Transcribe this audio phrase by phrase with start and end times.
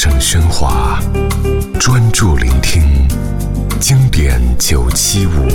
[0.00, 1.00] 声喧哗，
[1.80, 2.84] 专注聆听
[3.80, 5.48] 经典九七五，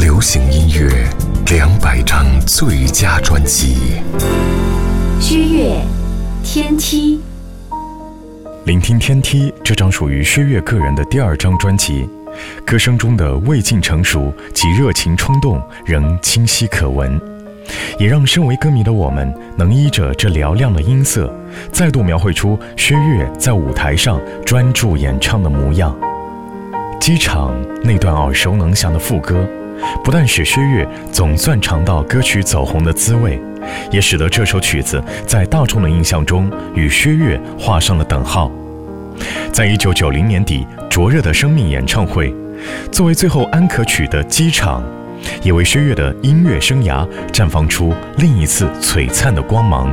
[0.00, 0.88] 流行音乐
[1.50, 4.00] 两百张最佳专辑。
[5.18, 5.80] 薛岳，
[6.44, 7.20] 天梯。
[8.64, 12.08] 聆听《天梯》这张属于薛岳个人的第二张专辑，
[12.64, 17.20] 歌声中的未尽成熟及热情冲动仍清晰可闻。
[17.98, 21.30] 也让身为歌迷的我们能依着这嘹亮的音色，
[21.72, 25.96] 再度描绘出薛岳在舞台上专注演唱的模样。
[27.00, 29.46] 机场那段耳熟能详的副歌，
[30.02, 33.40] 不但使薛岳总算尝到歌曲走红的滋味，
[33.90, 38.50] 也使得这首曲子在大众的印象中与薛岳画上了等号。
[39.52, 42.34] 在一九九零年底灼热的生命演唱会，
[42.92, 44.82] 作为最后安可曲的机场。
[45.42, 49.92] 也为薛岳的音乐生涯绽放出另一次璀璨的光芒，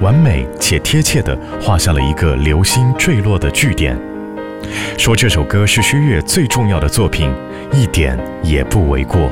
[0.00, 3.98] 完美且贴切地画下了一个流星坠落的句点。
[4.98, 7.32] 说这首歌是薛岳最重要的作品，
[7.72, 9.30] 一点也不为过。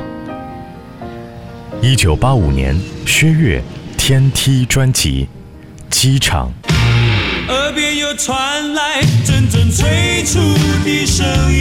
[1.81, 2.75] 一九八五年，
[3.07, 3.61] 薛岳
[3.97, 5.29] 《天梯》专辑
[5.95, 6.53] 《机场》。
[7.49, 10.39] 耳边又传来阵阵催促
[10.85, 11.58] 的声音，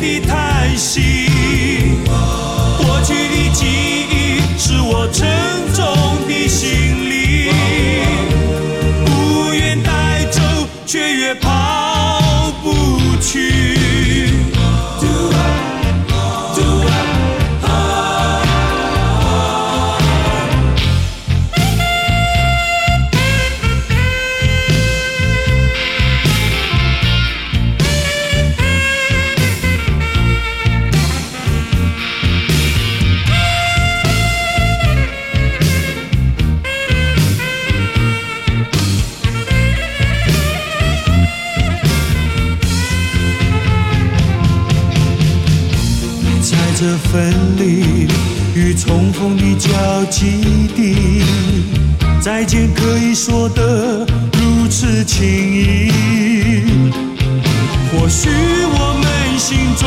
[0.00, 0.20] Thì
[46.80, 48.06] 这分离
[48.54, 51.24] 与重逢的交集地
[52.20, 55.90] 再见可以说得如此轻易，
[57.90, 59.86] 或许我们心中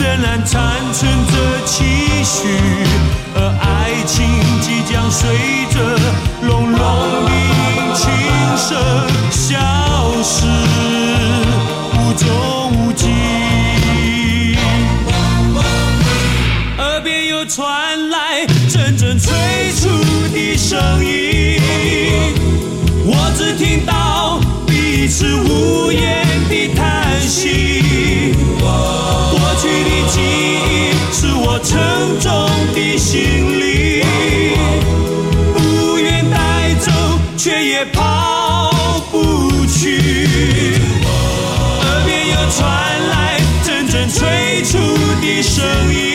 [0.00, 1.84] 仍然残存着期
[2.24, 2.48] 许，
[3.36, 4.26] 而爱情
[4.60, 5.30] 即将随
[5.70, 5.78] 着
[17.54, 19.32] 传来阵阵催
[19.76, 19.88] 促
[20.32, 21.60] 的声音。
[23.06, 30.18] 我只听到彼此无言的叹息，过去的记
[30.66, 31.78] 忆是我沉
[32.18, 34.02] 重的行李，
[35.54, 36.90] 不愿带走，
[37.36, 40.00] 却也抛不去。
[41.78, 42.60] 耳边又传
[43.10, 44.76] 来阵阵催促
[45.22, 46.13] 的声音，